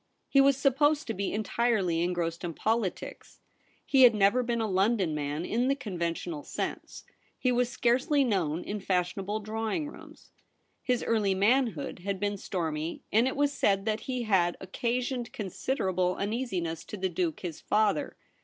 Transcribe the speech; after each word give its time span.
He 0.29 0.41
was 0.41 0.57
supposed 0.57 1.05
to 1.05 1.13
be 1.13 1.31
entirely 1.31 2.01
engrossed 2.01 2.43
In 2.43 2.55
politics. 2.55 3.39
He 3.85 4.01
had 4.01 4.15
never 4.15 4.41
been 4.41 4.59
a 4.59 4.65
London 4.67 5.13
man 5.13 5.45
in 5.45 5.67
the 5.67 5.75
conventional 5.75 6.41
sense. 6.41 7.03
He 7.37 7.51
was 7.51 7.69
scarcely 7.69 8.23
known 8.23 8.63
in 8.63 8.79
fashionable 8.79 9.41
drawing 9.41 9.87
rooms. 9.87 10.31
His 10.81 11.03
early 11.03 11.35
manhood 11.35 11.99
had 11.99 12.19
been 12.19 12.37
stormy, 12.37 13.03
and 13.11 13.27
it 13.27 13.35
was 13.35 13.53
said 13.53 13.85
that 13.85 13.99
he 14.09 14.23
had 14.23 14.57
occasioned 14.59 15.31
con 15.33 15.49
siderable 15.51 16.17
uneasiness 16.17 16.83
to 16.85 16.97
the 16.97 17.07
Duke 17.07 17.41
his 17.41 17.61
father. 17.61 18.17